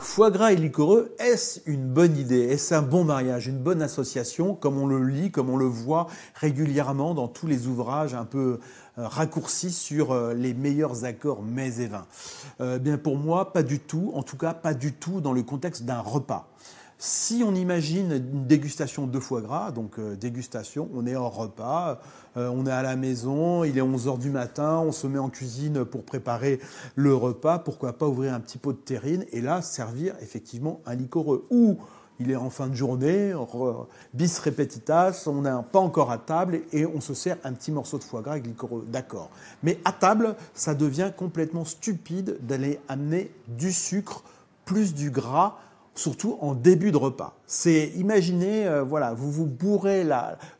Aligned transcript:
foie 0.00 0.30
gras 0.30 0.52
et 0.52 0.56
liquoreux, 0.56 1.14
est-ce 1.18 1.60
une 1.66 1.86
bonne 1.86 2.16
idée? 2.16 2.40
Est-ce 2.40 2.74
un 2.74 2.82
bon 2.82 3.04
mariage, 3.04 3.46
une 3.46 3.58
bonne 3.58 3.82
association, 3.82 4.54
comme 4.54 4.78
on 4.78 4.86
le 4.86 5.04
lit, 5.04 5.30
comme 5.30 5.50
on 5.50 5.56
le 5.56 5.66
voit 5.66 6.06
régulièrement 6.34 7.14
dans 7.14 7.28
tous 7.28 7.46
les 7.46 7.66
ouvrages 7.66 8.14
un 8.14 8.24
peu 8.24 8.58
euh, 8.98 9.06
raccourcis 9.06 9.70
sur 9.70 10.12
euh, 10.12 10.34
les 10.34 10.54
meilleurs 10.54 11.04
accords 11.04 11.42
mets 11.42 11.80
et 11.80 11.86
vins? 11.86 12.06
Euh, 12.60 12.78
Bien 12.78 12.98
pour 12.98 13.16
moi, 13.16 13.52
pas 13.52 13.62
du 13.62 13.78
tout. 13.78 14.10
En 14.14 14.22
tout 14.22 14.36
cas, 14.36 14.54
pas 14.54 14.74
du 14.74 14.92
tout 14.92 15.20
dans 15.20 15.32
le 15.32 15.42
contexte 15.42 15.84
d'un 15.84 16.00
repas. 16.00 16.48
Si 17.02 17.42
on 17.42 17.54
imagine 17.54 18.12
une 18.12 18.46
dégustation 18.46 19.06
de 19.06 19.18
foie 19.18 19.40
gras, 19.40 19.70
donc 19.70 19.98
euh, 19.98 20.16
dégustation, 20.16 20.86
on 20.92 21.06
est 21.06 21.16
hors 21.16 21.34
repas, 21.34 21.98
euh, 22.36 22.50
on 22.54 22.66
est 22.66 22.70
à 22.70 22.82
la 22.82 22.94
maison, 22.94 23.64
il 23.64 23.78
est 23.78 23.80
11h 23.80 24.18
du 24.18 24.28
matin, 24.28 24.82
on 24.84 24.92
se 24.92 25.06
met 25.06 25.18
en 25.18 25.30
cuisine 25.30 25.86
pour 25.86 26.04
préparer 26.04 26.60
le 26.96 27.14
repas, 27.14 27.58
pourquoi 27.58 27.94
pas 27.94 28.06
ouvrir 28.06 28.34
un 28.34 28.40
petit 28.40 28.58
pot 28.58 28.74
de 28.74 28.78
terrine 28.78 29.24
et 29.32 29.40
là 29.40 29.62
servir 29.62 30.14
effectivement 30.20 30.82
un 30.84 30.94
liquoreux. 30.94 31.46
Ou 31.48 31.78
il 32.18 32.30
est 32.30 32.36
en 32.36 32.50
fin 32.50 32.66
de 32.66 32.74
journée, 32.74 33.32
bis 34.12 34.38
repetitas, 34.38 35.24
on 35.26 35.40
n'est 35.40 35.62
pas 35.72 35.78
encore 35.78 36.10
à 36.10 36.18
table 36.18 36.60
et 36.70 36.84
on 36.84 37.00
se 37.00 37.14
sert 37.14 37.38
un 37.44 37.54
petit 37.54 37.72
morceau 37.72 37.96
de 37.96 38.04
foie 38.04 38.20
gras 38.20 38.32
avec 38.32 38.46
liquoreux. 38.46 38.84
D'accord. 38.86 39.30
Mais 39.62 39.78
à 39.86 39.92
table, 39.92 40.36
ça 40.52 40.74
devient 40.74 41.12
complètement 41.16 41.64
stupide 41.64 42.36
d'aller 42.42 42.78
amener 42.88 43.30
du 43.48 43.72
sucre 43.72 44.22
plus 44.66 44.92
du 44.92 45.10
gras 45.10 45.56
surtout 45.94 46.38
en 46.40 46.54
début 46.54 46.92
de 46.92 46.96
repas. 46.96 47.39
C'est 47.52 47.90
imaginez, 47.96 48.64
euh, 48.68 48.84
voilà, 48.84 49.12
vous 49.12 49.32
vous 49.32 49.46
bourrez 49.46 50.06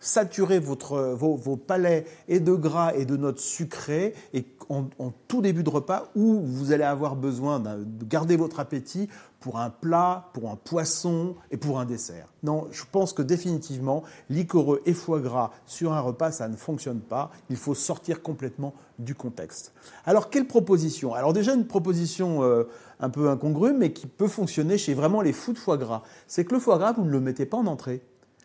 saturez 0.00 0.58
votre, 0.58 0.98
vos, 1.12 1.56
palais 1.56 2.04
et 2.26 2.40
de 2.40 2.52
gras 2.52 2.94
et 2.96 3.04
de 3.04 3.16
notes 3.16 3.38
sucrées 3.38 4.12
et 4.34 4.44
en, 4.68 4.86
en, 4.98 5.12
tout 5.28 5.40
début 5.40 5.62
de 5.62 5.70
repas 5.70 6.08
où 6.16 6.40
vous 6.40 6.72
allez 6.72 6.82
avoir 6.82 7.14
besoin 7.14 7.60
de 7.60 8.04
garder 8.04 8.36
votre 8.36 8.58
appétit 8.58 9.08
pour 9.40 9.58
un 9.58 9.70
plat, 9.70 10.28
pour 10.34 10.50
un 10.50 10.56
poisson 10.56 11.34
et 11.50 11.56
pour 11.56 11.80
un 11.80 11.86
dessert. 11.86 12.26
Non, 12.42 12.68
je 12.70 12.84
pense 12.90 13.12
que 13.12 13.22
définitivement, 13.22 14.02
liquoreux 14.28 14.82
et 14.84 14.92
foie 14.92 15.20
gras 15.20 15.50
sur 15.66 15.92
un 15.92 16.00
repas, 16.00 16.30
ça 16.30 16.48
ne 16.48 16.56
fonctionne 16.56 17.00
pas. 17.00 17.30
Il 17.48 17.56
faut 17.56 17.74
sortir 17.74 18.22
complètement 18.22 18.74
du 18.98 19.14
contexte. 19.14 19.72
Alors, 20.04 20.28
quelle 20.28 20.46
proposition? 20.46 21.14
Alors 21.14 21.32
déjà, 21.32 21.54
une 21.54 21.66
proposition 21.66 22.42
euh, 22.42 22.64
un 23.00 23.08
peu 23.08 23.30
incongrue, 23.30 23.72
mais 23.72 23.92
qui 23.92 24.06
peut 24.06 24.28
fonctionner 24.28 24.76
chez 24.76 24.92
vraiment 24.92 25.22
les 25.22 25.32
fous 25.32 25.54
de 25.54 25.58
foie 25.58 25.78
gras. 25.78 26.02
C'est 26.26 26.44
que 26.44 26.54
le 26.54 26.60
foie 26.60 26.78
vous 26.92 27.04
ne 27.04 27.10
le 27.10 27.20
mettez 27.20 27.46
pas 27.46 27.58
en 27.58 27.66
entrée. 27.66 28.02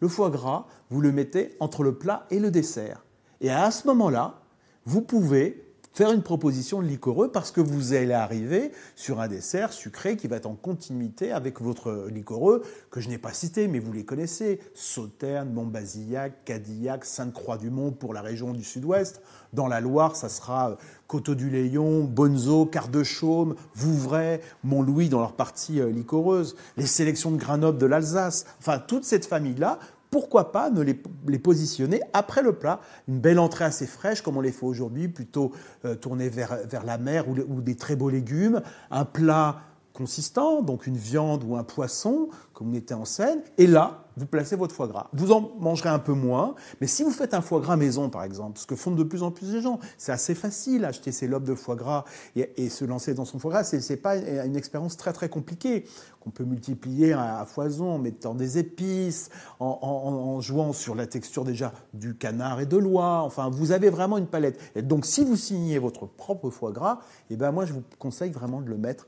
Le 0.00 0.08
foie 0.08 0.30
gras, 0.30 0.66
vous 0.90 1.00
le 1.00 1.12
mettez 1.12 1.56
entre 1.60 1.82
le 1.82 1.94
plat 1.94 2.26
et 2.30 2.38
le 2.38 2.50
dessert. 2.50 3.04
Et 3.40 3.50
à 3.50 3.70
ce 3.70 3.86
moment-là, 3.86 4.40
vous 4.84 5.00
pouvez 5.00 5.65
faire 5.96 6.12
une 6.12 6.22
proposition 6.22 6.82
de 6.82 6.86
liquoreux 6.86 7.32
parce 7.32 7.50
que 7.50 7.62
vous 7.62 7.94
allez 7.94 8.12
arriver 8.12 8.70
sur 8.96 9.18
un 9.18 9.28
dessert 9.28 9.72
sucré 9.72 10.18
qui 10.18 10.28
va 10.28 10.36
être 10.36 10.44
en 10.44 10.54
continuité 10.54 11.32
avec 11.32 11.62
votre 11.62 12.08
liquoreux 12.12 12.62
que 12.90 13.00
je 13.00 13.08
n'ai 13.08 13.16
pas 13.16 13.32
cité, 13.32 13.66
mais 13.66 13.78
vous 13.78 13.94
les 13.94 14.04
connaissez. 14.04 14.60
Sauterne, 14.74 15.54
Montbazillac, 15.54 16.44
Cadillac, 16.44 17.06
Sainte-Croix-du-Mont 17.06 17.92
pour 17.92 18.12
la 18.12 18.20
région 18.20 18.52
du 18.52 18.62
sud-ouest. 18.62 19.22
Dans 19.54 19.68
la 19.68 19.80
Loire, 19.80 20.16
ça 20.16 20.28
sera 20.28 20.76
Coteau 21.06 21.34
du 21.34 21.48
Léon, 21.48 22.04
Bonzo, 22.04 22.66
Quart 22.66 22.88
de 22.88 23.02
Chaume, 23.02 23.54
Vouvray, 23.74 24.42
Montlouis 24.64 25.08
dans 25.08 25.20
leur 25.20 25.32
partie 25.32 25.80
euh, 25.80 25.90
liquoreuse. 25.90 26.56
Les 26.76 26.86
sélections 26.86 27.30
de 27.30 27.38
Grenoble 27.38 27.78
de 27.78 27.86
l'Alsace. 27.86 28.44
Enfin, 28.58 28.78
toute 28.78 29.04
cette 29.04 29.24
famille-là, 29.24 29.78
pourquoi 30.10 30.52
pas 30.52 30.70
ne 30.70 30.80
les, 30.80 31.00
les, 31.26 31.38
positionner 31.38 32.00
après 32.12 32.42
le 32.42 32.52
plat? 32.52 32.80
Une 33.08 33.18
belle 33.18 33.38
entrée 33.38 33.64
assez 33.64 33.86
fraîche, 33.86 34.22
comme 34.22 34.36
on 34.36 34.40
les 34.40 34.52
fait 34.52 34.66
aujourd'hui, 34.66 35.08
plutôt 35.08 35.52
euh, 35.84 35.94
tournée 35.94 36.28
vers, 36.28 36.58
vers, 36.66 36.84
la 36.84 36.98
mer 36.98 37.28
ou, 37.28 37.36
ou, 37.48 37.60
des 37.60 37.76
très 37.76 37.96
beaux 37.96 38.10
légumes. 38.10 38.62
Un 38.90 39.04
plat 39.04 39.60
consistant, 39.92 40.62
donc 40.62 40.86
une 40.86 40.96
viande 40.96 41.42
ou 41.44 41.56
un 41.56 41.64
poisson, 41.64 42.28
comme 42.52 42.70
on 42.70 42.74
était 42.74 42.94
en 42.94 43.04
scène. 43.04 43.40
Et 43.58 43.66
là, 43.66 44.05
vous 44.16 44.26
placez 44.26 44.56
votre 44.56 44.74
foie 44.74 44.88
gras. 44.88 45.08
Vous 45.12 45.32
en 45.32 45.52
mangerez 45.58 45.88
un 45.88 45.98
peu 45.98 46.12
moins, 46.12 46.54
mais 46.80 46.86
si 46.86 47.02
vous 47.02 47.10
faites 47.10 47.34
un 47.34 47.42
foie 47.42 47.60
gras 47.60 47.76
maison, 47.76 48.08
par 48.08 48.24
exemple, 48.24 48.58
ce 48.58 48.66
que 48.66 48.76
font 48.76 48.90
de 48.90 49.02
plus 49.02 49.22
en 49.22 49.30
plus 49.30 49.52
les 49.52 49.60
gens, 49.60 49.78
c'est 49.98 50.12
assez 50.12 50.34
facile 50.34 50.84
acheter 50.84 51.12
ses 51.12 51.26
lobes 51.26 51.44
de 51.44 51.54
foie 51.54 51.76
gras 51.76 52.04
et, 52.34 52.68
se 52.68 52.84
lancer 52.84 53.14
dans 53.14 53.24
son 53.24 53.38
foie 53.38 53.50
gras. 53.50 53.64
C'est, 53.64 53.80
c'est 53.80 53.96
pas 53.96 54.16
une 54.16 54.56
expérience 54.56 54.96
très 54.96 55.12
très 55.12 55.28
compliquée 55.28 55.84
qu'on 56.20 56.30
peut 56.30 56.44
multiplier 56.44 57.12
à, 57.12 57.44
foison 57.46 57.92
en 57.92 57.98
mettant 57.98 58.34
des 58.34 58.58
épices, 58.58 59.30
en, 59.60 59.78
en, 59.80 60.36
en, 60.36 60.40
jouant 60.40 60.72
sur 60.72 60.94
la 60.94 61.06
texture 61.06 61.44
déjà 61.44 61.72
du 61.94 62.16
canard 62.16 62.60
et 62.60 62.66
de 62.66 62.76
l'oie. 62.76 63.22
Enfin, 63.22 63.50
vous 63.50 63.72
avez 63.72 63.90
vraiment 63.90 64.18
une 64.18 64.26
palette. 64.26 64.58
Et 64.74 64.82
donc, 64.82 65.06
si 65.06 65.24
vous 65.24 65.36
signez 65.36 65.78
votre 65.78 66.06
propre 66.06 66.50
foie 66.50 66.72
gras, 66.72 67.00
eh 67.30 67.36
ben 67.36 67.52
moi 67.52 67.66
je 67.66 67.72
vous 67.72 67.82
conseille 67.98 68.30
vraiment 68.30 68.60
de 68.60 68.68
le 68.68 68.76
mettre 68.76 69.06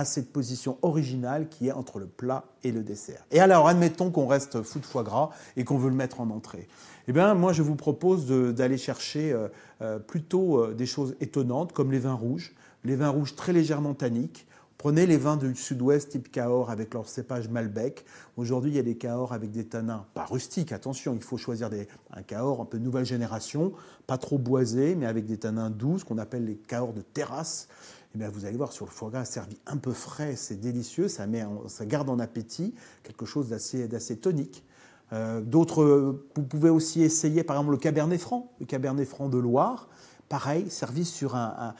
à 0.00 0.06
cette 0.06 0.32
position 0.32 0.78
originale 0.80 1.50
qui 1.50 1.68
est 1.68 1.72
entre 1.72 1.98
le 1.98 2.06
plat 2.06 2.44
et 2.64 2.72
le 2.72 2.82
dessert. 2.82 3.22
Et 3.30 3.38
alors, 3.38 3.68
admettons 3.68 4.10
qu'on 4.10 4.26
reste 4.26 4.62
fou 4.62 4.78
de 4.78 4.86
foie 4.86 5.02
gras 5.02 5.28
et 5.58 5.64
qu'on 5.64 5.76
veut 5.76 5.90
le 5.90 5.94
mettre 5.94 6.22
en 6.22 6.30
entrée. 6.30 6.68
Eh 7.06 7.12
bien, 7.12 7.34
moi, 7.34 7.52
je 7.52 7.60
vous 7.60 7.76
propose 7.76 8.26
d'aller 8.54 8.78
chercher 8.78 9.30
euh, 9.30 9.48
euh, 9.82 9.98
plutôt 9.98 10.56
euh, 10.56 10.72
des 10.72 10.86
choses 10.86 11.16
étonnantes, 11.20 11.74
comme 11.74 11.92
les 11.92 11.98
vins 11.98 12.14
rouges, 12.14 12.54
les 12.82 12.96
vins 12.96 13.10
rouges 13.10 13.36
très 13.36 13.52
légèrement 13.52 13.92
tanniques. 13.92 14.46
Prenez 14.78 15.04
les 15.04 15.18
vins 15.18 15.36
du 15.36 15.54
sud-ouest 15.54 16.08
type 16.08 16.32
Cahors 16.32 16.70
avec 16.70 16.94
leur 16.94 17.06
cépage 17.06 17.50
Malbec. 17.50 18.06
Aujourd'hui, 18.38 18.70
il 18.70 18.76
y 18.76 18.78
a 18.78 18.82
des 18.82 18.96
Cahors 18.96 19.34
avec 19.34 19.50
des 19.50 19.66
tanins, 19.66 20.06
pas 20.14 20.24
rustiques, 20.24 20.72
attention, 20.72 21.12
il 21.14 21.22
faut 21.22 21.36
choisir 21.36 21.68
un 22.14 22.22
Cahors 22.22 22.62
un 22.62 22.64
peu 22.64 22.78
nouvelle 22.78 23.04
génération, 23.04 23.74
pas 24.06 24.16
trop 24.16 24.38
boisé, 24.38 24.94
mais 24.94 25.04
avec 25.04 25.26
des 25.26 25.36
tanins 25.36 25.68
doux, 25.68 25.98
qu'on 26.08 26.16
appelle 26.16 26.46
les 26.46 26.56
Cahors 26.56 26.94
de 26.94 27.02
terrasse. 27.02 27.68
Eh 28.14 28.18
bien, 28.18 28.28
vous 28.28 28.44
allez 28.44 28.56
voir 28.56 28.72
sur 28.72 28.86
le 28.86 28.90
foie 28.90 29.10
gras 29.10 29.24
servi 29.24 29.56
un 29.66 29.76
peu 29.76 29.92
frais, 29.92 30.34
c'est 30.34 30.60
délicieux, 30.60 31.06
ça, 31.06 31.26
met, 31.26 31.44
ça 31.68 31.86
garde 31.86 32.10
en 32.10 32.18
appétit 32.18 32.74
quelque 33.04 33.24
chose 33.24 33.48
d'assez, 33.48 34.16
tonique. 34.16 34.64
Euh, 35.12 35.40
d'autres, 35.40 36.20
vous 36.34 36.42
pouvez 36.42 36.70
aussi 36.70 37.02
essayer 37.02 37.44
par 37.44 37.56
exemple 37.56 37.72
le 37.72 37.78
Cabernet 37.78 38.20
Franc, 38.20 38.52
le 38.58 38.66
Cabernet 38.66 39.06
Franc 39.06 39.28
de 39.28 39.38
Loire. 39.38 39.88
Pareil, 40.28 40.70
servi 40.70 41.04
sur 41.04 41.34
un, 41.34 41.74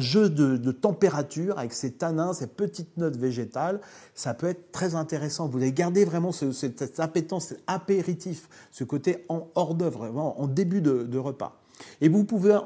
jeu 0.00 0.28
de, 0.28 0.70
température 0.70 1.58
avec 1.58 1.72
ses 1.72 1.92
tanins, 1.92 2.34
ces 2.34 2.46
petites 2.46 2.98
notes 2.98 3.16
végétales, 3.16 3.80
ça 4.14 4.34
peut 4.34 4.48
être 4.48 4.70
très 4.70 4.94
intéressant. 4.94 5.48
Vous 5.48 5.56
allez 5.56 5.72
garder 5.72 6.04
vraiment 6.04 6.30
ce, 6.30 6.52
cette 6.52 7.00
appétence, 7.00 7.46
cet 7.46 7.62
apéritif, 7.66 8.50
ce 8.70 8.84
côté 8.84 9.24
en 9.30 9.48
hors 9.54 9.74
d'œuvre, 9.74 10.00
vraiment 10.00 10.38
en 10.38 10.46
début 10.46 10.82
de 10.82 11.18
repas. 11.18 11.60
Et 12.00 12.08
vous 12.08 12.24
pouvez 12.24 12.58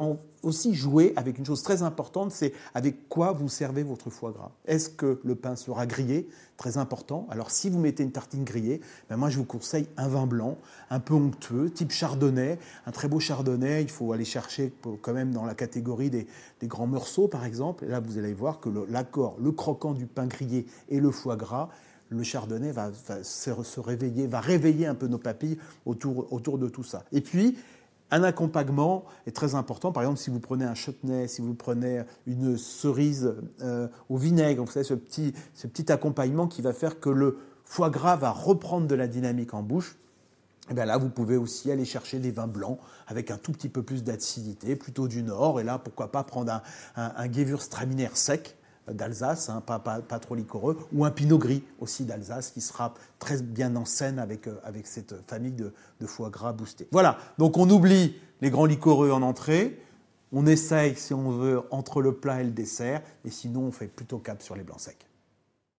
aussi 0.45 0.75
jouer 0.75 1.13
avec 1.17 1.39
une 1.39 1.47
chose 1.47 1.63
très 1.63 1.83
importante, 1.83 2.31
c'est 2.31 2.53
avec 2.75 3.09
quoi 3.09 3.33
vous 3.33 3.49
servez 3.49 3.83
votre 3.83 4.11
foie 4.11 4.33
gras. 4.33 4.51
Est-ce 4.67 4.91
que 4.91 5.21
le 5.25 5.35
pain 5.35 5.57
sera 5.57 5.87
grillé? 5.87 6.29
Très 6.57 6.79
important. 6.79 7.27
Alors 7.31 7.51
si 7.51 7.71
vous 7.71 7.81
mettez 7.81 8.03
une 8.03 8.13
tartine 8.13 8.45
grillée, 8.45 8.81
ben 9.09 9.17
moi 9.17 9.31
je 9.31 9.39
vous 9.39 9.45
conseille 9.45 9.89
un 9.97 10.09
vin 10.09 10.27
blanc, 10.27 10.59
un 10.91 11.01
peu 11.01 11.15
onctueux, 11.15 11.71
type 11.71 11.91
chardonnay, 11.91 12.59
un 12.87 12.93
très 12.93 13.09
beau 13.09 13.19
chardonnay. 13.19 13.83
Il 13.83 13.91
faut 13.91 14.13
aller 14.13 14.25
chercher 14.25 14.73
quand 15.03 15.13
même 15.13 15.33
dans 15.33 15.45
la 15.45 15.55
catégorie 15.55 16.11
des, 16.11 16.27
grands 16.63 16.87
morceaux 16.87 17.29
par 17.29 17.45
exemple. 17.45 17.85
Et 17.85 17.89
là 17.89 18.01
vous 18.01 18.19
allez 18.19 18.35
voir 18.35 18.61
que 18.61 18.69
l'accord, 18.89 19.37
le, 19.41 19.53
croquant 19.53 19.93
du 19.93 20.07
pain 20.07 20.27
grillé 20.27 20.67
et 20.89 21.01
le 21.01 21.11
foie 21.11 21.37
gras, 21.37 21.69
le 22.11 22.23
chardonnay 22.23 22.71
va, 22.71 22.91
va 23.09 23.25
se 23.25 23.81
réveiller, 23.81 24.27
va 24.27 24.41
réveiller 24.41 24.87
un 24.87 24.95
peu 24.95 25.09
nos 25.09 25.19
papilles 25.19 25.59
autour, 25.85 26.33
autour 26.33 26.59
de 26.59 26.69
tout 26.69 26.85
ça. 26.85 27.05
Et 27.13 27.21
puis, 27.21 27.57
un 28.15 28.23
accompagnement 28.23 29.05
est 29.27 29.35
très 29.35 29.57
important. 29.57 29.91
Par 29.91 30.05
exemple, 30.05 30.21
si 30.21 30.31
vous 30.31 30.39
prenez 30.39 30.65
un 30.65 30.77
chutney, 30.77 31.27
si 31.27 31.43
vous 31.43 31.55
prenez 31.55 32.05
une 32.29 32.57
cerise 32.57 33.35
euh, 33.61 33.89
au 34.09 34.17
vinaigre, 34.17 34.65
vous 34.65 34.71
savez, 34.71 34.85
ce 34.85 34.95
petit, 34.95 35.35
ce 35.53 35.67
petit 35.67 35.91
accompagnement 35.91 36.47
qui 36.47 36.63
va 36.63 36.73
faire 36.73 37.01
que 37.01 37.11
le 37.11 37.39
foie 37.65 37.91
gras 37.91 38.15
va 38.15 38.31
reprendre 38.31 38.87
de 38.87 38.95
la 38.95 39.09
dynamique 39.09 39.53
en 39.53 39.65
bouche. 39.65 39.97
Et 40.67 40.71
eh 40.71 40.75
bien 40.75 40.85
là, 40.85 40.97
vous 40.97 41.11
pouvez 41.11 41.37
aussi 41.37 41.73
aller 41.73 41.85
chercher 41.85 42.21
des 42.21 42.31
vins 42.31 42.47
blancs 42.47 42.79
avec 43.09 43.33
un 43.33 43.37
tout 43.37 43.51
petit 43.51 43.69
peu 43.69 43.83
plus 43.83 44.05
d'acidité, 44.05 44.77
plutôt 44.77 45.09
du 45.09 45.25
nord. 45.25 45.61
Et 45.61 45.65
là, 45.65 45.79
pourquoi 45.79 46.13
pas 46.13 46.23
prendre 46.23 46.53
un, 46.53 46.63
un, 46.97 47.13
un 47.17 48.15
sec, 48.15 48.57
d'Alsace, 48.93 49.49
hein, 49.49 49.63
pas, 49.65 49.79
pas, 49.79 50.19
trop 50.19 50.35
liquoreux, 50.35 50.79
ou 50.93 51.05
un 51.05 51.11
Pinot 51.11 51.39
Gris 51.39 51.63
aussi 51.81 52.05
d'Alsace 52.05 52.51
qui 52.51 52.61
sera 52.61 52.95
très 53.19 53.41
bien 53.43 53.75
en 53.77 53.85
scène 53.85 54.19
avec, 54.19 54.47
euh, 54.47 54.61
cette 54.85 55.15
famille 55.29 55.53
de, 55.53 55.73
de, 56.01 56.07
foie 56.07 56.31
gras 56.31 56.53
boosté. 56.53 56.89
Voilà, 56.93 57.19
donc 57.39 57.57
on 57.57 57.69
oublie 57.71 58.17
les 58.41 58.51
grands 58.51 58.67
liquoreux 58.67 59.11
en 59.11 59.23
entrée, 59.23 59.81
on 60.33 60.47
essaye 60.47 60.97
si 60.97 61.15
on 61.15 61.31
veut 61.31 61.63
entre 61.71 62.03
le 62.03 62.13
plat 62.13 62.41
et 62.41 62.45
le 62.45 62.51
dessert, 62.51 63.03
et 63.25 63.31
sinon 63.31 63.63
on 63.63 63.73
fait 63.73 63.87
plutôt 63.87 64.19
cap 64.19 64.43
sur 64.43 64.57
les 64.57 64.65
blancs 64.65 64.81
secs. 64.81 65.07